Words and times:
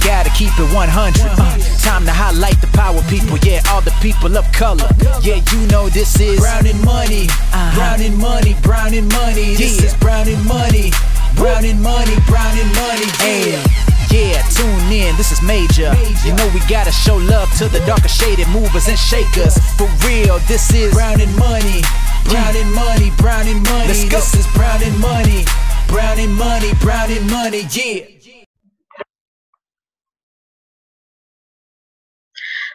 gotta 0.00 0.30
keep 0.30 0.52
it 0.58 0.68
100. 0.74 1.20
Uh, 1.38 1.58
time 1.82 2.04
to 2.04 2.12
highlight 2.12 2.60
the 2.60 2.66
power 2.68 3.00
people, 3.08 3.38
yeah, 3.42 3.60
all 3.70 3.80
the 3.80 3.94
people 4.00 4.36
of 4.36 4.44
color. 4.52 4.88
Yeah, 5.22 5.40
you 5.52 5.66
know 5.68 5.88
this 5.88 6.18
is 6.20 6.40
Brown 6.40 6.66
and 6.66 6.80
Money, 6.84 7.26
Uh-huh. 7.28 7.74
Brown 7.74 8.00
and 8.02 8.16
Money, 8.18 8.54
Brown 8.62 8.94
and 8.94 9.10
Money. 9.12 9.54
This 9.56 9.80
Yeah. 9.80 9.86
is 9.88 9.94
Brown 9.94 10.28
and 10.28 10.44
Money, 10.44 10.92
Brown 11.36 11.64
and 11.64 11.80
Money, 11.82 12.16
Brown 12.26 12.54
and 12.58 12.70
Money. 12.74 13.08
Yeah. 13.20 13.62
yeah, 14.10 14.42
tune 14.50 14.92
in, 14.92 15.16
this 15.16 15.32
is 15.32 15.42
major. 15.42 15.94
You 16.24 16.32
know 16.34 16.46
we 16.54 16.60
gotta 16.68 16.92
show 16.92 17.16
love 17.16 17.50
to 17.58 17.68
the 17.68 17.80
darker 17.86 18.08
shaded 18.08 18.48
movers 18.48 18.88
and 18.88 18.98
shakers. 18.98 19.56
For 19.76 19.88
real, 20.06 20.38
this 20.48 20.72
is 20.72 20.92
Brown 20.94 21.20
and 21.20 21.34
Money, 21.36 21.82
Brown 22.24 22.54
and 22.56 22.72
Money, 22.74 23.10
Brown 23.16 23.46
and 23.48 23.62
Money. 23.68 23.88
Let's 23.88 24.04
go. 24.04 24.18
This 24.18 24.34
is 24.34 24.46
Brown 24.54 24.82
and 24.82 24.98
Money, 24.98 25.44
Brown 25.88 26.18
and 26.18 26.34
Money, 26.34 26.72
Brown 26.80 27.10
and 27.10 27.30
Money. 27.30 27.66
Yeah. 27.72 28.17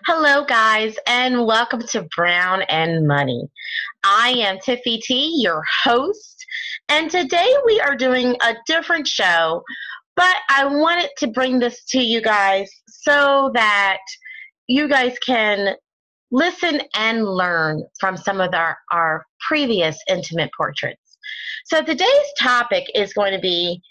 Hello, 0.06 0.44
guys, 0.44 0.98
and 1.08 1.46
welcome 1.46 1.82
to 1.92 2.06
Brown 2.14 2.64
and 2.64 3.08
Money. 3.08 3.50
I 4.04 4.32
am 4.32 4.58
Tiffy 4.58 5.00
T, 5.02 5.40
your 5.42 5.64
host, 5.86 6.46
and 6.90 7.10
today 7.10 7.50
we 7.66 7.80
are 7.80 7.96
doing 7.96 8.36
a 8.44 8.56
different 8.68 9.08
show, 9.08 9.64
but 10.18 10.36
I 10.50 10.66
wanted 10.66 11.10
to 11.20 11.28
bring 11.28 11.58
this 11.58 11.86
to 11.86 12.00
you 12.00 12.22
guys 12.22 12.70
so 12.90 13.52
that 13.54 14.00
you 14.68 14.90
guys 14.90 15.18
can 15.26 15.76
listen 16.32 16.82
and 16.98 17.24
learn 17.24 17.82
from 17.98 18.18
some 18.18 18.42
of 18.42 18.54
our, 18.54 18.76
our 18.92 19.26
previous 19.48 19.98
intimate 20.10 20.52
portraits. 20.58 21.18
So 21.64 21.82
today's 21.82 22.34
topic 22.38 22.92
is 22.94 23.14
going 23.14 23.32
to 23.32 23.40
be 23.40 23.82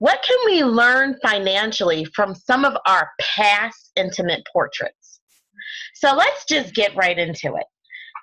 what 0.00 0.24
can 0.26 0.38
we 0.46 0.64
learn 0.64 1.16
financially 1.22 2.04
from 2.06 2.34
some 2.34 2.64
of 2.64 2.76
our 2.84 3.10
past 3.20 3.92
intimate 3.94 4.44
portraits? 4.52 5.01
So 6.02 6.14
let's 6.16 6.44
just 6.46 6.74
get 6.74 6.96
right 6.96 7.16
into 7.16 7.54
it. 7.54 7.66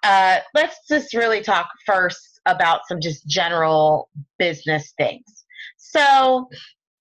Uh, 0.04 0.40
let's 0.54 0.76
just 0.90 1.14
really 1.14 1.42
talk 1.42 1.70
first 1.86 2.42
about 2.46 2.82
some 2.90 3.00
just 3.00 3.26
general 3.26 4.10
business 4.38 4.94
things. 4.98 5.46
So, 5.78 6.50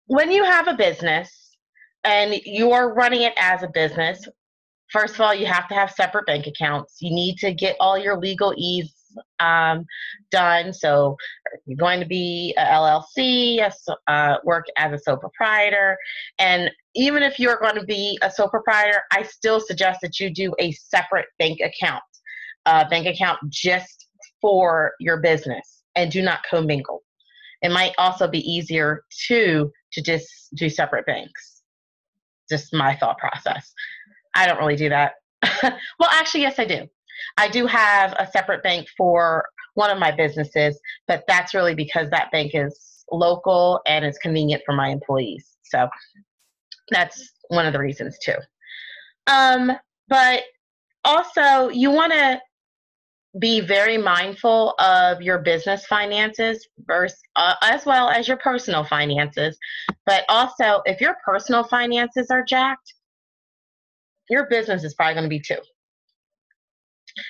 when 0.06 0.30
you 0.30 0.44
have 0.44 0.68
a 0.68 0.74
business 0.74 1.56
and 2.04 2.34
you 2.44 2.72
are 2.72 2.92
running 2.92 3.22
it 3.22 3.32
as 3.38 3.62
a 3.62 3.68
business, 3.68 4.26
first 4.92 5.14
of 5.14 5.22
all, 5.22 5.34
you 5.34 5.46
have 5.46 5.66
to 5.68 5.74
have 5.74 5.92
separate 5.92 6.26
bank 6.26 6.46
accounts. 6.46 6.96
You 7.00 7.14
need 7.14 7.38
to 7.38 7.54
get 7.54 7.76
all 7.80 7.96
your 7.96 8.18
legal 8.18 8.52
ease 8.58 8.92
um, 9.38 9.84
done. 10.30 10.72
So, 10.72 11.16
you're 11.66 11.76
going 11.76 12.00
to 12.00 12.06
be 12.06 12.54
a 12.58 12.64
LLC, 12.64 13.58
a 13.58 14.10
uh, 14.10 14.38
work 14.44 14.66
as 14.76 14.92
a 14.92 14.98
sole 14.98 15.16
proprietor, 15.16 15.96
and 16.38 16.70
even 16.94 17.22
if 17.22 17.38
you're 17.38 17.58
going 17.58 17.76
to 17.76 17.84
be 17.84 18.18
a 18.22 18.30
sole 18.30 18.48
proprietor, 18.48 19.02
I 19.12 19.22
still 19.22 19.60
suggest 19.60 20.00
that 20.02 20.18
you 20.18 20.30
do 20.30 20.54
a 20.58 20.72
separate 20.72 21.26
bank 21.38 21.60
account, 21.60 22.02
uh, 22.66 22.88
bank 22.88 23.06
account 23.06 23.38
just 23.48 24.08
for 24.40 24.92
your 25.00 25.20
business, 25.20 25.82
and 25.94 26.10
do 26.10 26.22
not 26.22 26.40
commingle. 26.48 27.02
It 27.62 27.70
might 27.70 27.94
also 27.98 28.26
be 28.26 28.40
easier 28.40 29.04
to 29.28 29.70
to 29.92 30.02
just 30.02 30.28
do 30.54 30.68
separate 30.68 31.06
banks. 31.06 31.62
Just 32.48 32.72
my 32.72 32.96
thought 32.96 33.18
process. 33.18 33.72
I 34.34 34.46
don't 34.46 34.58
really 34.58 34.76
do 34.76 34.88
that. 34.88 35.14
well, 35.62 36.10
actually, 36.12 36.42
yes, 36.42 36.58
I 36.58 36.64
do. 36.64 36.86
I 37.36 37.48
do 37.48 37.66
have 37.66 38.14
a 38.18 38.26
separate 38.30 38.62
bank 38.62 38.88
for 38.96 39.44
one 39.74 39.90
of 39.90 39.98
my 39.98 40.10
businesses, 40.10 40.78
but 41.06 41.24
that's 41.28 41.54
really 41.54 41.74
because 41.74 42.10
that 42.10 42.30
bank 42.32 42.52
is 42.54 43.04
local 43.12 43.80
and 43.86 44.04
it's 44.04 44.18
convenient 44.18 44.62
for 44.64 44.74
my 44.74 44.88
employees. 44.88 45.56
So 45.62 45.88
that's 46.90 47.32
one 47.48 47.66
of 47.66 47.72
the 47.72 47.78
reasons 47.78 48.18
too. 48.18 48.36
Um, 49.26 49.72
but 50.08 50.42
also, 51.04 51.68
you 51.68 51.90
want 51.90 52.12
to 52.12 52.40
be 53.38 53.60
very 53.60 53.96
mindful 53.96 54.74
of 54.80 55.22
your 55.22 55.38
business 55.38 55.86
finances 55.86 56.66
versus, 56.80 57.18
uh, 57.36 57.54
as 57.62 57.86
well 57.86 58.10
as 58.10 58.26
your 58.26 58.36
personal 58.38 58.82
finances. 58.82 59.56
But 60.04 60.24
also, 60.28 60.82
if 60.84 61.00
your 61.00 61.16
personal 61.24 61.62
finances 61.62 62.28
are 62.30 62.44
jacked, 62.44 62.92
your 64.28 64.48
business 64.48 64.82
is 64.82 64.94
probably 64.94 65.14
going 65.14 65.24
to 65.24 65.28
be 65.28 65.40
too. 65.40 65.60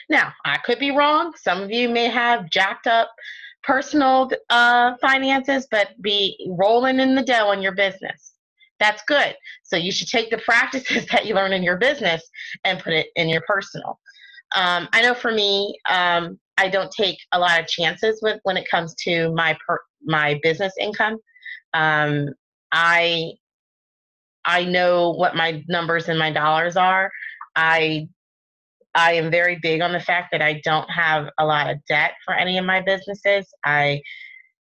Now, 0.09 0.33
I 0.45 0.59
could 0.59 0.79
be 0.79 0.91
wrong. 0.91 1.33
Some 1.37 1.63
of 1.63 1.71
you 1.71 1.89
may 1.89 2.07
have 2.07 2.51
jacked 2.51 2.87
up 2.87 3.11
personal 3.63 4.31
uh, 4.49 4.95
finances, 5.01 5.67
but 5.71 6.01
be 6.01 6.37
rolling 6.59 7.01
in 7.01 7.15
the 7.15 7.23
dough 7.23 7.53
in 7.53 7.63
your 7.63 7.75
business. 7.75 8.35
That's 8.79 9.03
good. 9.07 9.37
So 9.63 9.77
you 9.77 9.93
should 9.93 10.09
take 10.09 10.31
the 10.31 10.39
practices 10.39 11.07
that 11.13 11.27
you 11.27 11.35
learn 11.35 11.53
in 11.53 11.63
your 11.63 11.77
business 11.77 12.23
and 12.65 12.81
put 12.81 12.93
it 12.93 13.09
in 13.17 13.29
your 13.29 13.43
personal. 13.47 14.01
Um, 14.57 14.89
I 14.93 15.03
know 15.03 15.15
for 15.15 15.31
me, 15.31 15.79
um, 15.89 16.39
I 16.57 16.69
don't 16.69 16.91
take 16.91 17.19
a 17.33 17.39
lot 17.39 17.61
of 17.61 17.69
chances 17.69 18.21
with 18.23 18.41
when 18.43 18.57
it 18.57 18.69
comes 18.69 18.95
to 19.05 19.33
my 19.33 19.57
per, 19.67 19.79
my 20.03 20.41
business 20.43 20.73
income. 20.79 21.19
Um, 21.73 22.31
I 22.73 23.33
I 24.45 24.65
know 24.65 25.11
what 25.11 25.37
my 25.37 25.63
numbers 25.69 26.09
and 26.09 26.19
my 26.19 26.33
dollars 26.33 26.77
are. 26.77 27.11
I 27.55 28.09
I 28.95 29.13
am 29.15 29.31
very 29.31 29.59
big 29.61 29.81
on 29.81 29.93
the 29.93 30.01
fact 30.01 30.29
that 30.33 30.43
I 30.43 30.61
don't 30.65 30.91
have 30.91 31.29
a 31.39 31.47
lot 31.47 31.71
of 31.71 31.79
debt 31.89 32.13
for 32.25 32.35
any 32.35 32.59
of 32.59 32.65
my 32.65 32.81
businesses. 32.81 33.47
I 33.65 34.03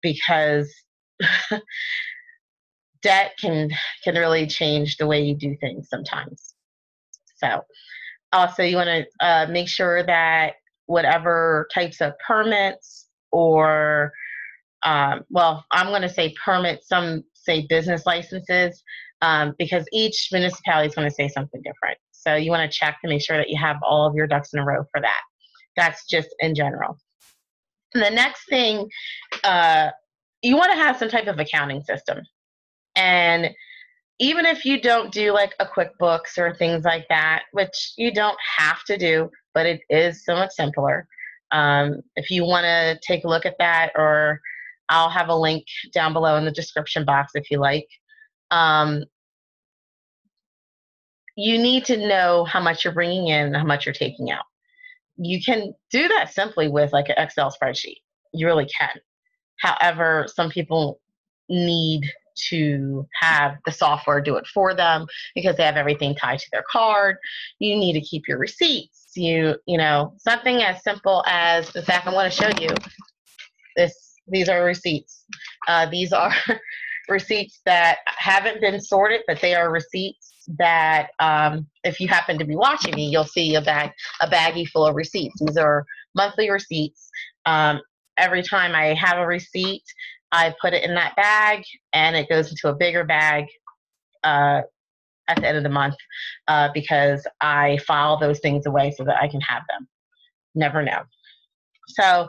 because 0.02 0.74
debt 3.02 3.34
can 3.40 3.70
can 4.04 4.16
really 4.16 4.48
change 4.48 4.98
the 4.98 5.08
way 5.08 5.22
you 5.22 5.36
do 5.36 5.56
things 5.60 5.88
sometimes. 5.90 6.54
So 7.38 7.62
also 8.32 8.64
you 8.64 8.76
want 8.76 8.90
to 8.90 9.26
uh, 9.26 9.48
make 9.50 9.68
sure 9.68 10.04
that 10.04 10.54
whatever 10.88 11.68
types 11.74 12.02
of 12.02 12.14
permits 12.26 13.08
or 13.32 14.12
um, 14.84 15.22
well 15.30 15.66
i'm 15.72 15.88
going 15.88 16.02
to 16.02 16.10
say 16.10 16.34
permits 16.44 16.88
some 16.88 17.24
say 17.34 17.66
business 17.68 18.06
licenses 18.06 18.84
um, 19.24 19.56
because 19.58 19.86
each 19.94 20.30
municipality 20.32 20.90
is 20.90 20.96
going 20.96 21.08
to 21.08 21.14
say 21.14 21.28
something 21.28 21.62
different 21.64 21.98
so 22.12 22.36
you 22.36 22.52
want 22.52 22.70
to 22.70 22.78
check 22.78 22.98
to 23.02 23.08
make 23.08 23.24
sure 23.24 23.38
that 23.38 23.50
you 23.50 23.58
have 23.58 23.78
all 23.84 24.08
of 24.08 24.16
your 24.16 24.28
ducks 24.28 24.54
in 24.54 24.60
a 24.60 24.66
row 24.66 24.84
for 24.92 25.02
that 25.02 25.22
that's 25.76 26.06
just 26.08 26.30
in 26.40 26.54
general 26.54 26.98
and 27.94 28.04
the 28.04 28.10
next 28.10 28.48
thing 28.50 28.88
uh, 29.44 29.90
you 30.42 30.56
want 30.56 30.72
to 30.72 30.78
have 30.78 30.98
some 30.98 31.10
type 31.10 31.28
of 31.28 31.40
accounting 31.40 31.82
system 31.84 32.20
and 32.96 33.50
even 34.20 34.46
if 34.46 34.66
you 34.66 34.80
don't 34.80 35.12
do 35.12 35.34
like 35.34 35.54
a 35.60 35.66
QuickBooks 35.66 36.38
or 36.38 36.54
things 36.54 36.84
like 36.86 37.06
that, 37.10 37.44
which 37.52 37.94
you 37.98 38.14
don't 38.14 38.38
have 38.58 38.84
to 38.86 38.98
do, 38.98 39.30
but 39.54 39.66
it 39.66 39.82
is 39.90 40.24
so 40.24 40.36
much 40.36 40.52
simpler. 40.52 41.08
Um, 41.52 42.02
if 42.16 42.30
you 42.30 42.46
want 42.46 42.64
to 42.64 43.00
take 43.06 43.24
a 43.24 43.28
look 43.28 43.46
at 43.46 43.58
that, 43.60 43.92
or 43.96 44.40
I'll 44.90 45.10
have 45.10 45.30
a 45.30 45.36
link 45.36 45.66
down 45.94 46.14
below 46.14 46.38
in 46.38 46.46
the 46.46 46.52
description 46.52 47.06
box 47.06 47.32
if 47.36 47.50
you 47.50 47.60
like. 47.60 47.88
Um, 48.52 49.04
you 51.36 51.58
need 51.58 51.86
to 51.86 51.98
know 51.98 52.46
how 52.46 52.60
much 52.60 52.84
you're 52.84 52.94
bringing 52.94 53.28
in 53.28 53.48
and 53.48 53.56
how 53.56 53.66
much 53.66 53.86
you're 53.86 53.94
taking 53.94 54.32
out. 54.32 54.46
You 55.18 55.42
can 55.42 55.74
do 55.92 56.08
that 56.08 56.34
simply 56.34 56.68
with 56.68 56.94
like 56.94 57.10
an 57.10 57.16
Excel 57.18 57.52
spreadsheet. 57.52 57.98
You 58.34 58.46
really 58.48 58.68
can. 58.68 59.00
However, 59.58 60.28
some 60.34 60.50
people 60.50 61.00
need 61.50 62.10
to 62.50 63.08
have 63.22 63.58
the 63.66 63.72
software 63.72 64.20
do 64.20 64.36
it 64.38 64.48
for 64.48 64.74
them 64.74 65.06
because 65.36 65.56
they 65.56 65.64
have 65.64 65.78
everything 65.78 66.16
tied 66.16 66.40
to 66.40 66.48
their 66.52 66.64
card. 66.70 67.18
You 67.60 67.76
need 67.76 67.94
to 67.94 68.02
keep 68.02 68.28
your 68.28 68.40
receipts. 68.40 69.12
You 69.16 69.56
you 69.68 69.78
know 69.78 70.14
something 70.18 70.64
as 70.64 70.84
simple 70.84 71.24
as 71.28 71.70
the 71.70 71.84
fact 71.84 72.08
I'm 72.08 72.14
going 72.14 72.30
to 72.30 72.36
show 72.36 72.50
you 72.60 72.70
this. 73.76 74.20
These 74.28 74.50
are 74.50 74.64
receipts. 74.64 75.26
Uh, 75.68 75.88
these 75.90 76.14
are 76.14 76.34
receipts 77.10 77.60
that 77.66 77.98
haven't 78.06 78.62
been 78.62 78.80
sorted, 78.80 79.22
but 79.28 79.42
they 79.42 79.54
are 79.54 79.70
receipts 79.70 80.33
that 80.58 81.10
um, 81.20 81.68
if 81.84 82.00
you 82.00 82.08
happen 82.08 82.38
to 82.40 82.46
be 82.46 82.56
watching 82.56 82.96
me, 82.96 83.10
you'll 83.10 83.24
see 83.24 83.56
a 83.56 83.62
bag 83.62 83.92
a 84.22 84.28
baggie 84.28 84.68
full 84.68 84.86
of 84.86 84.96
receipts. 84.96 85.40
These 85.40 85.58
are 85.58 85.86
monthly 86.16 86.50
receipts. 86.50 87.10
Um, 87.46 87.82
every 88.18 88.44
time 88.44 88.76
I 88.76 88.94
have 88.94 89.18
a 89.18 89.26
receipt, 89.26 89.84
I 90.32 90.54
put 90.62 90.74
it 90.74 90.84
in 90.84 90.96
that 90.96 91.16
bag 91.16 91.64
and 91.94 92.16
it 92.16 92.30
goes 92.30 92.50
into 92.50 92.70
a 92.70 92.76
bigger 92.76 93.04
bag 93.04 93.46
uh, 94.24 94.62
at 95.28 95.38
the 95.38 95.48
end 95.48 95.58
of 95.58 95.64
the 95.64 95.70
month 95.70 95.96
uh, 96.48 96.70
because 96.74 97.26
I 97.40 97.78
file 97.86 98.18
those 98.18 98.40
things 98.40 98.66
away 98.66 98.92
so 98.92 99.04
that 99.04 99.22
I 99.22 99.28
can 99.28 99.42
have 99.42 99.64
them. 99.70 99.88
Never 100.56 100.84
know. 100.84 101.04
So 101.88 102.28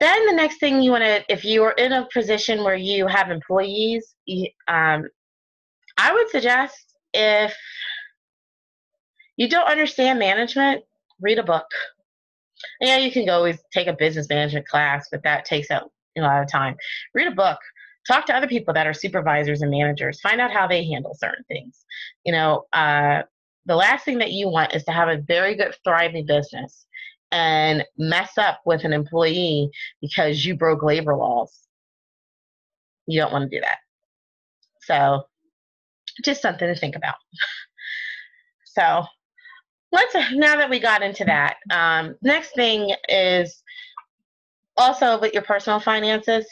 then 0.00 0.26
the 0.26 0.32
next 0.32 0.58
thing 0.58 0.82
you 0.82 0.92
want 0.92 1.04
to, 1.04 1.24
if 1.28 1.44
you 1.44 1.62
are 1.64 1.72
in 1.72 1.92
a 1.92 2.08
position 2.12 2.62
where 2.62 2.76
you 2.76 3.06
have 3.06 3.30
employees, 3.30 4.14
um, 4.68 5.08
I 5.98 6.12
would 6.12 6.28
suggest 6.30 6.87
if 7.12 7.54
you 9.36 9.48
don't 9.48 9.68
understand 9.68 10.18
management, 10.18 10.84
read 11.20 11.38
a 11.38 11.42
book. 11.42 11.66
Yeah, 12.80 12.96
you 12.96 13.12
can 13.12 13.24
go 13.24 13.34
always 13.34 13.58
take 13.72 13.86
a 13.86 13.92
business 13.92 14.28
management 14.28 14.66
class, 14.66 15.08
but 15.10 15.22
that 15.22 15.44
takes 15.44 15.70
up 15.70 15.90
a 16.16 16.20
lot 16.20 16.42
of 16.42 16.50
time. 16.50 16.76
Read 17.14 17.28
a 17.28 17.32
book. 17.34 17.58
talk 18.06 18.26
to 18.26 18.34
other 18.34 18.48
people 18.48 18.74
that 18.74 18.86
are 18.86 18.94
supervisors 18.94 19.62
and 19.62 19.70
managers 19.70 20.20
find 20.20 20.40
out 20.40 20.50
how 20.50 20.66
they 20.66 20.84
handle 20.84 21.14
certain 21.14 21.44
things 21.46 21.84
you 22.24 22.32
know 22.32 22.64
uh, 22.72 23.22
the 23.66 23.76
last 23.76 24.04
thing 24.04 24.18
that 24.18 24.32
you 24.32 24.48
want 24.48 24.74
is 24.74 24.84
to 24.84 24.92
have 24.92 25.08
a 25.08 25.18
very 25.18 25.54
good 25.54 25.74
thriving 25.84 26.24
business 26.26 26.86
and 27.30 27.84
mess 27.98 28.38
up 28.38 28.60
with 28.64 28.84
an 28.84 28.92
employee 28.92 29.70
because 30.00 30.44
you 30.44 30.56
broke 30.56 30.82
labor 30.82 31.14
laws 31.14 31.68
you 33.06 33.20
don't 33.20 33.32
want 33.32 33.48
to 33.48 33.56
do 33.56 33.60
that 33.60 33.78
so 34.82 35.22
just 36.24 36.42
something 36.42 36.68
to 36.68 36.78
think 36.78 36.96
about 36.96 37.16
so 38.64 39.04
let's 39.92 40.14
now 40.32 40.56
that 40.56 40.70
we 40.70 40.78
got 40.78 41.02
into 41.02 41.24
that 41.24 41.56
um, 41.70 42.14
next 42.22 42.54
thing 42.54 42.94
is 43.08 43.62
also 44.76 45.20
with 45.20 45.32
your 45.32 45.42
personal 45.42 45.80
finances 45.80 46.46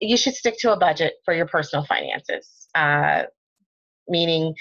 you 0.00 0.16
should 0.16 0.34
stick 0.34 0.56
to 0.60 0.72
a 0.72 0.76
budget 0.76 1.14
for 1.24 1.34
your 1.34 1.46
personal 1.46 1.84
finances. 1.84 2.68
Uh, 2.74 3.24
meaning, 4.08 4.54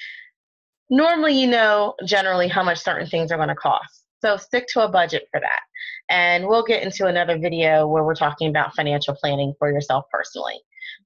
normally 0.89 1.33
you 1.33 1.47
know 1.47 1.95
generally 2.05 2.47
how 2.47 2.63
much 2.63 2.79
certain 2.79 3.07
things 3.07 3.31
are 3.31 3.37
going 3.37 3.49
to 3.49 3.55
cost. 3.55 4.05
So 4.23 4.37
stick 4.37 4.67
to 4.69 4.85
a 4.85 4.89
budget 4.89 5.23
for 5.31 5.39
that. 5.39 5.61
And 6.09 6.47
we'll 6.47 6.63
get 6.63 6.83
into 6.83 7.07
another 7.07 7.37
video 7.37 7.87
where 7.87 8.03
we're 8.03 8.15
talking 8.15 8.49
about 8.49 8.75
financial 8.75 9.15
planning 9.15 9.53
for 9.59 9.71
yourself 9.71 10.05
personally. 10.11 10.59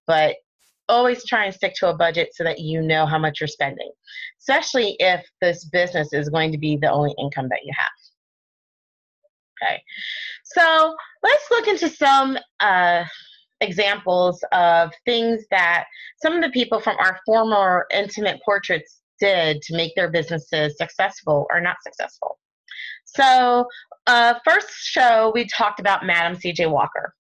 But 0.05 0.35
always 0.89 1.25
try 1.25 1.45
and 1.45 1.53
stick 1.53 1.73
to 1.75 1.89
a 1.89 1.95
budget 1.95 2.29
so 2.33 2.43
that 2.43 2.59
you 2.59 2.81
know 2.81 3.05
how 3.05 3.17
much 3.17 3.39
you're 3.39 3.47
spending, 3.47 3.91
especially 4.39 4.95
if 4.99 5.25
this 5.41 5.65
business 5.65 6.13
is 6.13 6.29
going 6.29 6.51
to 6.51 6.57
be 6.57 6.77
the 6.77 6.91
only 6.91 7.13
income 7.19 7.47
that 7.49 7.59
you 7.63 7.71
have. 7.77 7.87
Okay, 9.61 9.81
so 10.43 10.95
let's 11.23 11.49
look 11.49 11.67
into 11.67 11.89
some 11.89 12.37
uh, 12.59 13.03
examples 13.61 14.43
of 14.51 14.91
things 15.05 15.43
that 15.49 15.85
some 16.21 16.33
of 16.33 16.41
the 16.41 16.49
people 16.49 16.79
from 16.79 16.95
our 16.99 17.19
former 17.25 17.87
intimate 17.91 18.39
portraits 18.45 19.01
did 19.19 19.61
to 19.63 19.75
make 19.75 19.95
their 19.95 20.09
businesses 20.09 20.77
successful 20.77 21.47
or 21.51 21.59
not 21.59 21.77
successful. 21.81 22.37
So, 23.05 23.65
uh, 24.05 24.35
first 24.45 24.69
show, 24.71 25.31
we 25.33 25.47
talked 25.47 25.79
about 25.79 26.05
Madam 26.05 26.37
CJ 26.37 26.69
Walker. 26.69 27.13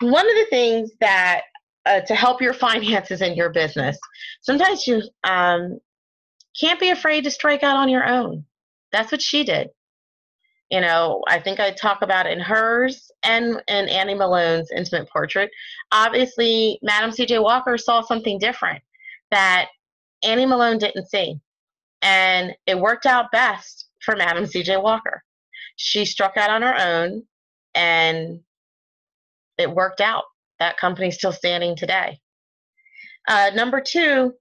One 0.00 0.28
of 0.28 0.34
the 0.34 0.46
things 0.50 0.90
that 1.00 1.42
uh, 1.86 2.00
to 2.00 2.14
help 2.14 2.40
your 2.40 2.54
finances 2.54 3.22
in 3.22 3.34
your 3.34 3.50
business, 3.50 3.98
sometimes 4.40 4.86
you 4.86 5.02
um, 5.24 5.78
can't 6.58 6.80
be 6.80 6.90
afraid 6.90 7.24
to 7.24 7.30
strike 7.30 7.62
out 7.62 7.76
on 7.76 7.88
your 7.88 8.06
own. 8.06 8.44
That's 8.92 9.10
what 9.10 9.22
she 9.22 9.44
did 9.44 9.70
you 10.72 10.80
know, 10.80 11.22
I 11.28 11.38
think 11.38 11.60
I 11.60 11.70
talk 11.70 12.00
about 12.00 12.26
in 12.26 12.40
hers 12.40 13.10
and 13.22 13.62
in 13.68 13.88
Annie 13.90 14.14
Malone's 14.14 14.70
intimate 14.74 15.06
portrait. 15.10 15.50
Obviously, 15.92 16.78
Madam 16.82 17.12
C.J. 17.12 17.40
Walker 17.40 17.76
saw 17.76 18.00
something 18.00 18.38
different 18.38 18.82
that 19.30 19.68
Annie 20.24 20.46
Malone 20.46 20.78
didn't 20.78 21.10
see. 21.10 21.38
And 22.00 22.54
it 22.66 22.80
worked 22.80 23.04
out 23.04 23.30
best 23.30 23.88
for 24.00 24.16
Madam 24.16 24.46
C.J. 24.46 24.78
Walker. 24.78 25.22
She 25.76 26.06
struck 26.06 26.38
out 26.38 26.48
on 26.48 26.62
her 26.62 26.74
own 26.74 27.24
and 27.74 28.40
it 29.58 29.70
worked 29.70 30.00
out. 30.00 30.24
That 30.62 30.76
company's 30.76 31.16
still 31.16 31.32
standing 31.32 31.76
today. 31.76 32.20
Uh, 33.28 33.50
number 33.54 33.80
two, 33.80 34.32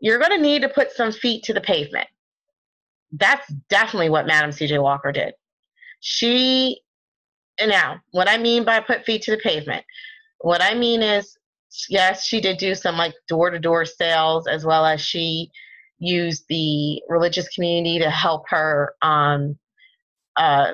you're 0.00 0.18
going 0.18 0.30
to 0.30 0.42
need 0.42 0.62
to 0.62 0.68
put 0.68 0.92
some 0.92 1.12
feet 1.12 1.42
to 1.44 1.52
the 1.52 1.60
pavement 1.60 2.08
that's 3.12 3.52
definitely 3.68 4.10
what 4.10 4.26
Madam 4.26 4.50
CJ 4.50 4.82
Walker 4.82 5.12
did. 5.12 5.34
She, 6.00 6.80
now, 7.60 8.00
what 8.12 8.28
I 8.28 8.38
mean 8.38 8.64
by 8.64 8.80
put 8.80 9.04
feet 9.04 9.22
to 9.22 9.32
the 9.32 9.38
pavement, 9.38 9.84
what 10.38 10.62
I 10.62 10.74
mean 10.74 11.02
is, 11.02 11.36
yes, 11.88 12.24
she 12.24 12.40
did 12.40 12.58
do 12.58 12.74
some 12.74 12.96
like 12.96 13.14
door 13.28 13.50
to 13.50 13.58
door 13.58 13.84
sales 13.84 14.46
as 14.46 14.64
well 14.64 14.84
as 14.84 15.00
she 15.00 15.50
used 15.98 16.44
the 16.48 17.02
religious 17.08 17.48
community 17.48 17.98
to 17.98 18.10
help 18.10 18.48
her 18.48 18.94
um, 19.02 19.58
uh, 20.36 20.72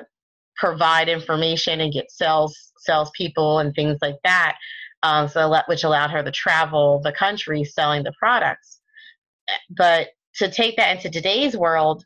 provide 0.55 1.09
information 1.09 1.81
and 1.81 1.93
get 1.93 2.09
sales 2.09 2.66
salespeople 2.79 3.59
and 3.59 3.73
things 3.73 3.97
like 4.01 4.17
that. 4.23 4.57
Um, 5.03 5.27
so 5.27 5.53
which 5.67 5.83
allowed 5.83 6.11
her 6.11 6.23
to 6.23 6.31
travel 6.31 7.01
the 7.03 7.11
country 7.11 7.63
selling 7.63 8.03
the 8.03 8.13
products. 8.17 8.79
But 9.77 10.09
to 10.35 10.49
take 10.49 10.75
that 10.77 10.95
into 10.95 11.09
today's 11.09 11.55
world, 11.55 12.03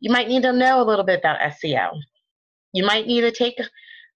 you 0.00 0.12
might 0.12 0.28
need 0.28 0.42
to 0.42 0.52
know 0.52 0.80
a 0.80 0.84
little 0.84 1.04
bit 1.04 1.18
about 1.18 1.40
SEO. 1.40 1.90
You 2.72 2.84
might 2.84 3.06
need 3.06 3.22
to 3.22 3.32
take 3.32 3.58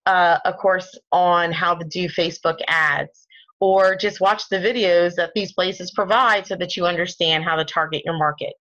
uh, 0.06 0.38
a 0.44 0.52
course 0.52 0.98
on 1.10 1.52
how 1.52 1.74
to 1.74 1.84
do 1.86 2.08
Facebook 2.08 2.58
ads 2.68 3.26
or 3.60 3.94
just 3.94 4.20
watch 4.20 4.48
the 4.48 4.56
videos 4.56 5.14
that 5.14 5.30
these 5.34 5.52
places 5.52 5.92
provide 5.92 6.46
so 6.46 6.56
that 6.56 6.76
you 6.76 6.84
understand 6.84 7.44
how 7.44 7.56
to 7.56 7.64
target 7.64 8.02
your 8.04 8.18
market. 8.18 8.52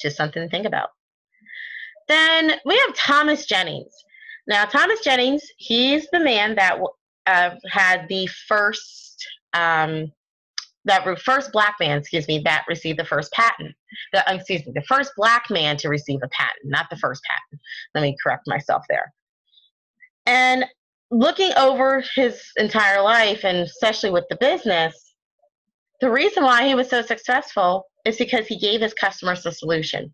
Just 0.00 0.16
something 0.16 0.42
to 0.42 0.48
think 0.48 0.66
about. 0.66 0.90
Then 2.06 2.52
we 2.64 2.76
have 2.76 2.94
Thomas 2.94 3.46
Jennings. 3.46 3.92
Now, 4.48 4.64
Thomas 4.64 5.00
Jennings, 5.00 5.42
he's 5.58 6.08
the 6.10 6.20
man 6.20 6.54
that 6.56 6.80
uh, 7.26 7.50
had 7.70 8.08
the 8.08 8.26
first 8.26 9.26
um, 9.52 10.10
that 10.84 11.18
first 11.20 11.52
black 11.52 11.76
man, 11.78 11.98
excuse 11.98 12.26
me, 12.26 12.40
that 12.44 12.64
received 12.66 12.98
the 12.98 13.04
first 13.04 13.30
patent. 13.32 13.74
The, 14.12 14.28
uh, 14.28 14.34
excuse 14.34 14.64
me, 14.66 14.72
the 14.74 14.82
first 14.82 15.12
black 15.16 15.50
man 15.50 15.76
to 15.78 15.88
receive 15.88 16.20
a 16.22 16.28
patent, 16.28 16.64
not 16.64 16.86
the 16.88 16.96
first 16.96 17.22
patent. 17.24 17.60
Let 17.94 18.02
me 18.02 18.16
correct 18.22 18.44
myself 18.46 18.84
there. 18.88 19.12
And 20.24 20.64
looking 21.10 21.52
over 21.56 22.02
his 22.14 22.42
entire 22.56 23.02
life, 23.02 23.44
and 23.44 23.58
especially 23.58 24.10
with 24.10 24.24
the 24.30 24.36
business, 24.36 25.14
the 26.00 26.10
reason 26.10 26.42
why 26.42 26.66
he 26.66 26.74
was 26.74 26.88
so 26.88 27.02
successful 27.02 27.84
is 28.04 28.16
because 28.16 28.46
he 28.46 28.58
gave 28.58 28.80
his 28.80 28.94
customers 28.94 29.44
a 29.44 29.52
solution. 29.52 30.12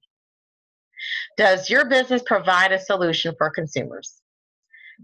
Does 1.37 1.71
your 1.71 1.89
business 1.89 2.23
provide 2.25 2.73
a 2.73 2.81
solution 2.81 3.35
for 3.39 3.51
consumers? 3.51 4.21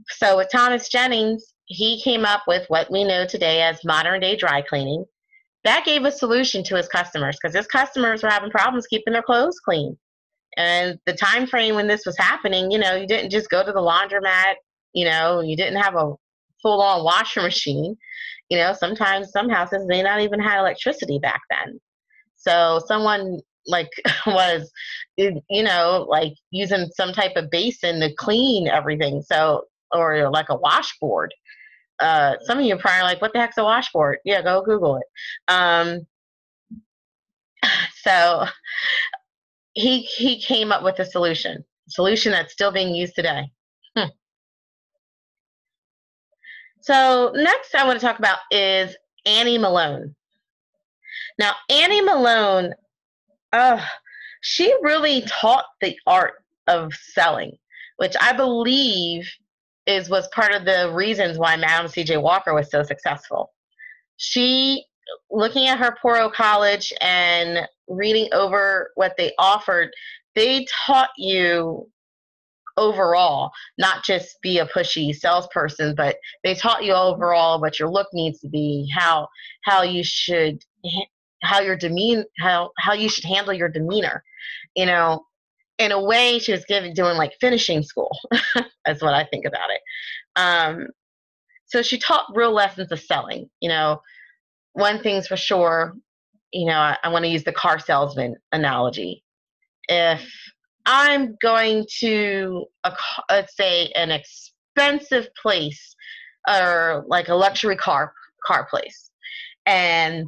So 0.09 0.37
with 0.37 0.49
Thomas 0.51 0.89
Jennings, 0.89 1.53
he 1.67 2.01
came 2.03 2.25
up 2.25 2.43
with 2.47 2.65
what 2.69 2.91
we 2.91 3.05
know 3.05 3.27
today 3.27 3.63
as 3.63 3.85
modern 3.85 4.21
day 4.21 4.37
dry 4.37 4.63
cleaning. 4.63 5.05
That 5.65 5.85
gave 5.85 6.05
a 6.05 6.13
solution 6.13 6.65
to 6.65 6.77
his 6.77 6.89
customers 6.89 7.37
because 7.41 7.55
his 7.55 7.67
customers 7.67 8.23
were 8.23 8.31
having 8.31 8.51
problems 8.51 8.87
keeping 8.87 9.13
their 9.13 9.23
clothes 9.23 9.61
clean. 9.61 9.97
And 10.57 10.99
the 11.07 11.13
time 11.13 11.47
frame 11.47 11.77
when 11.77 11.87
this 11.87 12.05
was 12.05 12.19
happening 12.19 12.71
you 12.71 12.79
know 12.79 12.97
you 12.97 13.07
didn't 13.07 13.31
just 13.31 13.51
go 13.51 13.65
to 13.65 13.73
the 13.73 13.81
laundromat 13.81 14.55
you 14.95 15.05
know 15.05 15.41
you 15.41 15.57
didn't 15.57 15.81
have 15.81 15.95
a 15.95 16.15
full 16.61 16.83
on 16.83 17.05
washer 17.05 17.43
machine. 17.43 17.97
You 18.49 18.59
know 18.59 18.73
sometimes 18.73 19.31
some 19.31 19.49
houses 19.49 19.87
may 19.87 20.03
not 20.03 20.21
even 20.21 20.41
have 20.41 20.61
electricity 20.61 21.19
back 21.19 21.41
then. 21.51 21.79
So 22.37 22.81
someone 22.87 23.41
like 23.67 23.91
was 24.27 24.71
you 25.17 25.63
know 25.63 26.07
like 26.09 26.33
using 26.51 26.89
some 26.95 27.13
type 27.13 27.33
of 27.37 27.51
basin 27.51 28.01
to 28.01 28.15
clean 28.15 28.69
everything 28.69 29.23
so 29.23 29.65
or 29.93 30.31
like 30.31 30.49
a 30.49 30.57
washboard 30.57 31.33
uh, 32.01 32.37
some 32.45 32.59
of 32.59 32.65
you 32.65 32.75
are 32.75 32.79
probably 32.79 33.03
like, 33.03 33.21
what 33.21 33.33
the 33.33 33.39
heck's 33.39 33.59
a 33.59 33.65
washboard? 33.65 34.19
Yeah, 34.25 34.43
go 34.43 34.63
Google 34.63 34.97
it. 34.97 35.53
Um, 35.53 36.07
so 38.03 38.47
he 39.75 40.01
he 40.01 40.41
came 40.41 40.73
up 40.73 40.83
with 40.83 40.99
a 40.99 41.05
solution, 41.05 41.65
solution 41.89 42.33
that's 42.33 42.53
still 42.53 42.73
being 42.73 42.95
used 42.95 43.15
today. 43.15 43.51
Hmm. 43.97 44.09
So 46.81 47.33
next 47.35 47.75
I 47.75 47.87
want 47.87 48.01
to 48.01 48.05
talk 48.05 48.19
about 48.19 48.39
is 48.51 48.97
Annie 49.27 49.59
Malone. 49.59 50.15
Now 51.39 51.53
Annie 51.69 52.03
Malone, 52.03 52.75
uh, 53.53 53.85
she 54.41 54.75
really 54.83 55.23
taught 55.23 55.67
the 55.81 55.97
art 56.07 56.35
of 56.67 56.95
selling, 56.95 57.57
which 57.97 58.15
I 58.21 58.33
believe 58.33 59.29
is 59.87 60.09
was 60.09 60.29
part 60.29 60.53
of 60.53 60.65
the 60.65 60.93
reasons 60.95 61.39
why 61.39 61.57
Madam 61.57 61.89
C.J. 61.89 62.19
Walker 62.19 62.55
was 62.55 62.71
so 62.71 62.83
successful. 62.83 63.53
She, 64.17 64.85
looking 65.31 65.67
at 65.67 65.79
her 65.79 65.97
Poro 66.03 66.33
College 66.33 66.93
and 67.01 67.67
reading 67.89 68.29
over 68.33 68.91
what 68.95 69.15
they 69.17 69.33
offered, 69.39 69.91
they 70.35 70.67
taught 70.87 71.11
you 71.17 71.89
overall, 72.77 73.51
not 73.79 74.05
just 74.05 74.41
be 74.43 74.59
a 74.59 74.67
pushy 74.67 75.15
salesperson, 75.15 75.95
but 75.95 76.17
they 76.45 76.55
taught 76.55 76.85
you 76.85 76.93
overall 76.93 77.61
what 77.61 77.79
your 77.79 77.91
look 77.91 78.09
needs 78.13 78.41
to 78.41 78.49
be, 78.49 78.89
how 78.95 79.29
how 79.65 79.83
you 79.83 80.05
should 80.05 80.65
how 81.43 81.61
your 81.61 81.77
demean 81.77 82.25
how 82.39 82.71
how 82.79 82.93
you 82.93 83.09
should 83.09 83.25
handle 83.25 83.53
your 83.53 83.69
demeanor. 83.69 84.23
You 84.77 84.87
know, 84.87 85.27
in 85.81 85.93
a 85.93 86.01
way 86.01 86.39
she 86.39 86.53
was 86.53 86.65
giving 86.67 86.95
doing 86.95 87.17
like 87.17 87.33
finishing 87.41 87.83
school 87.83 88.17
that's 88.85 89.03
what 89.03 89.15
i 89.15 89.25
think 89.25 89.47
about 89.47 89.71
it. 89.71 89.81
Um, 90.37 90.87
so 91.67 91.83
she 91.83 91.99
taught 91.99 92.27
real 92.35 92.53
lessons 92.53 92.93
of 92.93 93.01
selling 93.01 93.49
you 93.61 93.69
know? 93.69 94.01
One 94.75 95.03
thing's 95.03 95.27
for 95.27 95.37
sure 95.37 95.95
you 96.53 96.67
know 96.67 96.79
i, 96.79 96.97
I 97.03 97.09
want 97.09 97.25
to 97.25 97.31
use 97.31 97.45
the 97.45 97.53
car 97.53 97.79
salesman 97.79 98.37
analogy. 98.53 99.25
If 99.89 100.31
i'm 100.87 101.37
going 101.43 101.87
to 102.01 102.67
a, 102.85 102.93
let's 103.29 103.57
say 103.57 103.91
an 103.97 104.11
expensive 104.11 105.29
place 105.41 105.97
or 106.49 107.05
like 107.09 107.29
a 107.29 107.35
luxury 107.35 107.77
car 107.77 108.13
car 108.47 108.67
place, 108.71 109.11
and 109.67 110.27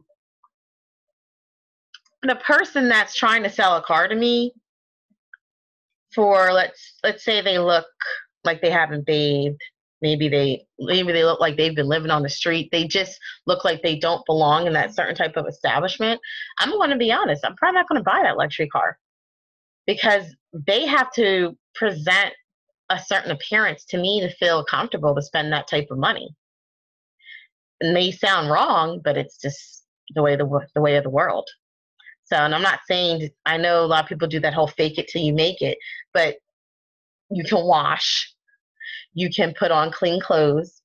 the 2.23 2.37
person 2.37 2.88
that's 2.88 3.14
trying 3.14 3.43
to 3.43 3.50
sell 3.50 3.76
a 3.76 3.83
car 3.83 4.09
to 4.09 4.14
me 4.14 4.52
for 6.14 6.52
let's 6.52 6.99
let's 7.02 7.25
say 7.25 7.41
they 7.41 7.59
look 7.59 7.87
like 8.45 8.61
they 8.61 8.71
haven't 8.71 9.07
bathed 9.07 9.61
maybe 10.02 10.29
they 10.29 10.64
maybe 10.79 11.12
they 11.12 11.25
look 11.25 11.41
like 11.41 11.57
they've 11.57 11.76
been 11.76 11.88
living 11.88 12.11
on 12.11 12.23
the 12.23 12.29
street 12.29 12.69
they 12.71 12.87
just 12.87 13.19
look 13.47 13.64
like 13.64 13.83
they 13.83 13.99
don't 13.99 14.25
belong 14.26 14.67
in 14.67 14.73
that 14.73 14.95
certain 14.95 15.14
type 15.14 15.37
of 15.37 15.47
establishment 15.47 16.21
i'm 16.59 16.71
going 16.71 16.91
to 16.91 16.97
be 16.97 17.12
honest 17.12 17.45
i'm 17.45 17.57
probably 17.57 17.79
not 17.79 17.88
going 17.88 17.99
to 17.99 18.05
buy 18.05 18.21
that 18.23 18.37
luxury 18.37 18.69
car 18.69 18.99
because 19.87 20.25
they 20.52 20.87
have 20.87 21.11
to 21.12 21.57
present 21.75 22.33
a 22.91 22.99
certain 22.99 23.31
appearance 23.31 23.85
to 23.87 23.99
me 23.99 24.21
to 24.21 24.31
feel 24.37 24.64
comfortable 24.64 25.14
to 25.14 25.23
spend 25.23 25.52
that 25.52 25.67
type 25.67 25.88
of 25.91 25.99
money. 25.99 26.29
It 27.81 27.93
may 27.93 28.12
sound 28.12 28.50
wrong 28.50 29.00
but 29.02 29.17
it's 29.17 29.38
just 29.38 29.85
the 30.14 30.23
way 30.23 30.37
the, 30.37 30.67
the 30.75 30.81
way 30.81 30.97
of 30.97 31.05
the 31.05 31.11
world 31.11 31.49
so 32.25 32.37
and 32.37 32.55
i'm 32.55 32.62
not 32.62 32.81
saying 32.88 33.29
i 33.47 33.57
know 33.57 33.85
a 33.85 33.87
lot 33.87 34.02
of 34.02 34.09
people 34.09 34.29
do 34.29 34.41
that 34.41 34.55
whole 34.55 34.69
fake 34.69 34.99
it 34.99 35.09
till 35.09 35.23
you 35.23 35.33
make 35.33 35.61
it 35.61 35.79
but 36.12 36.37
you 37.31 37.45
can 37.45 37.64
wash 37.64 38.33
you 39.14 39.31
can 39.31 39.55
put 39.59 39.71
on 39.71 39.91
clean 39.91 40.21
clothes. 40.21 40.83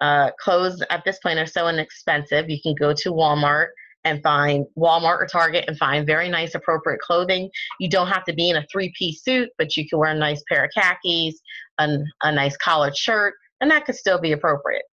Uh, 0.00 0.30
clothes 0.40 0.82
at 0.90 1.04
this 1.04 1.18
point 1.18 1.38
are 1.38 1.46
so 1.46 1.68
inexpensive. 1.68 2.48
You 2.48 2.60
can 2.62 2.74
go 2.74 2.92
to 2.94 3.12
Walmart 3.12 3.68
and 4.04 4.22
find 4.22 4.64
Walmart 4.78 5.20
or 5.20 5.26
Target 5.26 5.66
and 5.68 5.76
find 5.76 6.06
very 6.06 6.28
nice, 6.28 6.54
appropriate 6.54 7.00
clothing. 7.00 7.50
You 7.78 7.90
don't 7.90 8.08
have 8.08 8.24
to 8.24 8.32
be 8.32 8.48
in 8.48 8.56
a 8.56 8.66
three 8.72 8.92
piece 8.96 9.22
suit, 9.22 9.50
but 9.58 9.76
you 9.76 9.88
can 9.88 9.98
wear 9.98 10.10
a 10.10 10.14
nice 10.14 10.42
pair 10.48 10.64
of 10.64 10.70
khakis, 10.74 11.38
a, 11.78 11.98
a 12.22 12.32
nice 12.32 12.56
collared 12.56 12.96
shirt, 12.96 13.34
and 13.60 13.70
that 13.70 13.84
could 13.84 13.96
still 13.96 14.20
be 14.20 14.32
appropriate. 14.32 14.84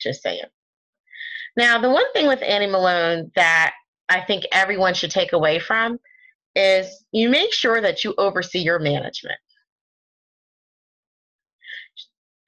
Just 0.00 0.22
saying. 0.22 0.42
Now, 1.56 1.80
the 1.80 1.90
one 1.90 2.10
thing 2.12 2.28
with 2.28 2.42
Annie 2.42 2.66
Malone 2.66 3.32
that 3.34 3.72
I 4.08 4.20
think 4.20 4.44
everyone 4.52 4.94
should 4.94 5.10
take 5.10 5.32
away 5.32 5.58
from 5.58 5.98
is 6.54 7.04
you 7.12 7.28
make 7.28 7.52
sure 7.52 7.80
that 7.80 8.04
you 8.04 8.14
oversee 8.18 8.60
your 8.60 8.78
management 8.78 9.38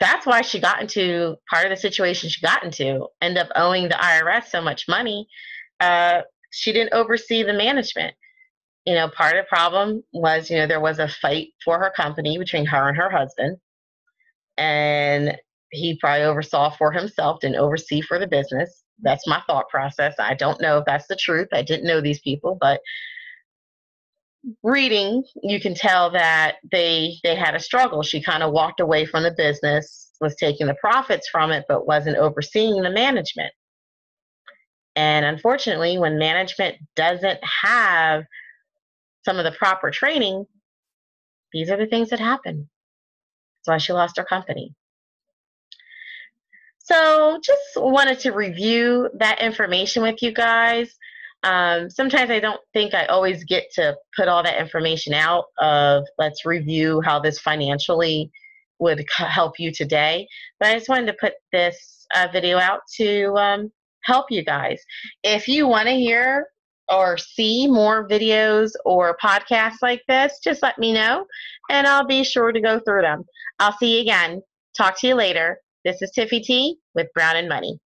that's 0.01 0.27
why 0.27 0.41
she 0.41 0.59
got 0.59 0.81
into 0.81 1.37
part 1.49 1.67
of 1.67 1.71
the 1.71 1.77
situation 1.77 2.31
she 2.31 2.41
got 2.41 2.65
into, 2.65 3.07
end 3.21 3.37
up 3.37 3.49
owing 3.55 3.85
the 3.85 3.95
IRS 3.95 4.47
so 4.47 4.63
much 4.63 4.89
money. 4.89 5.29
Uh, 5.79 6.23
she 6.51 6.73
didn't 6.73 6.95
oversee 6.95 7.43
the 7.43 7.53
management. 7.53 8.15
You 8.87 8.95
know, 8.95 9.09
part 9.11 9.37
of 9.37 9.45
the 9.45 9.49
problem 9.49 10.03
was, 10.13 10.51
you 10.51 10.57
know, 10.57 10.67
there 10.67 10.81
was 10.81 10.99
a 10.99 11.07
fight 11.07 11.49
for 11.63 11.79
her 11.79 11.93
company 11.95 12.39
between 12.39 12.65
her 12.67 12.89
and 12.89 12.97
her 12.97 13.11
husband. 13.11 13.59
And 14.57 15.37
he 15.71 15.99
probably 16.01 16.25
oversaw 16.25 16.71
for 16.71 16.91
himself, 16.93 17.41
didn't 17.41 17.57
oversee 17.57 18.01
for 18.01 18.19
the 18.19 18.27
business. 18.27 18.83
That's 19.03 19.27
my 19.27 19.43
thought 19.47 19.69
process. 19.69 20.15
I 20.19 20.35
don't 20.35 20.61
know 20.61 20.79
if 20.79 20.85
that's 20.85 21.07
the 21.07 21.17
truth. 21.17 21.49
I 21.53 21.63
didn't 21.63 21.87
know 21.87 22.01
these 22.01 22.21
people, 22.21 22.57
but 22.61 22.81
reading, 24.63 25.23
you 25.43 25.61
can 25.61 25.75
tell 25.75 26.11
that 26.11 26.57
they 26.71 27.17
they 27.23 27.35
had 27.35 27.55
a 27.55 27.61
struggle. 27.61 28.03
She 28.03 28.23
kind 28.23 28.43
of 28.43 28.53
walked 28.53 28.81
away 28.81 29.07
from 29.07 29.23
the 29.23 29.35
business, 29.37 30.11
was 30.21 30.35
taking 30.37 30.67
the 30.67 30.75
profits 30.75 31.29
from 31.29 31.51
it, 31.51 31.65
but 31.69 31.87
wasn't 31.87 32.17
overseeing 32.17 32.83
the 32.83 32.91
management. 32.91 33.53
And 34.97 35.25
unfortunately, 35.25 35.99
when 35.99 36.19
management 36.19 36.77
doesn't 36.97 37.39
have 37.63 38.25
some 39.25 39.39
of 39.39 39.45
the 39.45 39.53
proper 39.53 39.91
training, 39.91 40.47
these 41.53 41.71
are 41.71 41.77
the 41.77 41.87
things 41.87 42.11
that 42.11 42.19
happen. 42.19 42.69
That's 43.67 43.75
why 43.75 43.79
she 43.79 43.93
lost 43.93 44.17
her 44.17 44.25
company. 44.25 44.75
So, 46.91 47.39
just 47.41 47.63
wanted 47.77 48.19
to 48.21 48.33
review 48.33 49.11
that 49.15 49.41
information 49.41 50.03
with 50.03 50.21
you 50.23 50.33
guys. 50.33 50.93
Um, 51.45 51.89
sometimes 51.89 52.33
I 52.33 52.41
don't 52.41 52.61
think 52.73 52.95
I 52.95 53.07
always 53.07 53.45
get 53.45 53.71
to 53.75 53.97
put 54.17 54.27
all 54.27 54.43
that 54.43 54.61
information 54.61 55.15
out 55.15 55.45
of 55.59 56.05
let's 56.19 56.45
review 56.45 57.01
how 57.01 57.21
this 57.21 57.39
financially 57.39 58.33
would 58.81 59.05
help 59.17 59.61
you 59.61 59.71
today. 59.71 60.27
But 60.59 60.71
I 60.71 60.75
just 60.75 60.89
wanted 60.89 61.07
to 61.07 61.17
put 61.21 61.35
this 61.53 62.07
uh, 62.13 62.27
video 62.33 62.59
out 62.59 62.81
to 62.97 63.35
um, 63.35 63.71
help 64.03 64.27
you 64.29 64.45
guys. 64.45 64.83
If 65.23 65.47
you 65.47 65.69
want 65.69 65.87
to 65.87 65.95
hear 65.95 66.49
or 66.89 67.17
see 67.19 67.69
more 67.69 68.09
videos 68.09 68.73
or 68.85 69.17
podcasts 69.23 69.79
like 69.81 70.03
this, 70.09 70.41
just 70.43 70.61
let 70.61 70.77
me 70.77 70.93
know 70.93 71.25
and 71.71 71.87
I'll 71.87 72.07
be 72.07 72.25
sure 72.25 72.51
to 72.51 72.61
go 72.61 72.81
through 72.81 73.03
them. 73.03 73.23
I'll 73.61 73.77
see 73.79 73.95
you 73.95 74.01
again. 74.01 74.43
Talk 74.77 74.99
to 75.01 75.07
you 75.07 75.15
later. 75.15 75.61
This 75.83 76.03
is 76.03 76.13
Tiffy 76.13 76.45
T 76.45 76.77
with 76.95 77.07
Brown 77.15 77.37
and 77.37 77.49
Money. 77.49 77.79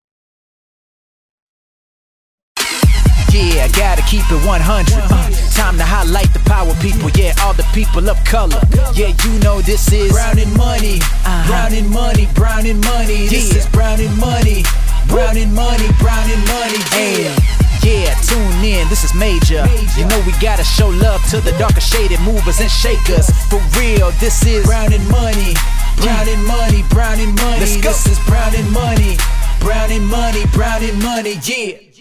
Yeah, 3.29 3.67
gotta 3.69 4.01
keep 4.09 4.25
it 4.31 4.41
100. 4.45 4.65
Uh, 4.65 5.29
time 5.53 5.77
to 5.77 5.83
highlight 5.85 6.33
the 6.33 6.41
power 6.49 6.73
people. 6.81 7.09
Yeah, 7.13 7.37
all 7.41 7.53
the 7.53 7.65
people 7.73 8.09
of 8.09 8.17
color. 8.25 8.57
Yeah, 8.97 9.13
you 9.25 9.37
know 9.45 9.61
this 9.61 9.91
is 9.93 10.11
Brown 10.11 10.39
and 10.39 10.57
Money. 10.57 10.97
Uh-huh. 11.21 11.45
Brown 11.45 11.73
and 11.73 11.89
Money. 11.89 12.27
Brown 12.33 12.65
and 12.65 12.81
Money. 12.81 13.29
This 13.29 13.53
yeah. 13.53 13.59
is 13.61 13.69
Brown 13.69 14.01
and 14.01 14.17
Money. 14.17 14.65
Brown 15.07 15.37
and 15.37 15.53
Money. 15.53 15.85
Brown 16.01 16.25
and 16.33 16.41
Money. 16.49 16.81
Yeah. 16.97 17.37
Yeah, 17.83 18.15
tune 18.25 18.63
in, 18.63 18.87
this 18.87 19.03
is 19.03 19.13
major. 19.13 19.65
major. 19.67 19.99
You 19.99 20.07
know 20.07 20.17
we 20.25 20.31
gotta 20.39 20.63
show 20.63 20.87
love 20.87 21.21
to 21.29 21.41
the 21.41 21.51
darker 21.59 21.81
shaded 21.81 22.21
movers 22.21 22.61
and 22.61 22.71
shakers. 22.71 23.29
For 23.51 23.61
real, 23.77 24.09
this 24.17 24.45
is 24.45 24.65
Brown 24.65 24.93
and 24.93 25.05
Money. 25.09 25.53
Brown 25.97 26.27
and 26.27 26.45
Money. 26.45 26.83
Brown 26.89 27.19
and 27.19 27.35
Money. 27.35 27.59
Let's 27.59 27.77
go. 27.81 27.89
This 27.89 28.07
is 28.07 28.19
Brown 28.25 28.55
and 28.55 28.71
Money. 28.71 29.17
Brown 29.59 29.91
and 29.91 30.07
Money. 30.07 30.43
Brown 30.53 30.83
and 30.83 31.01
Money. 31.01 31.39
Yeah. 31.43 31.92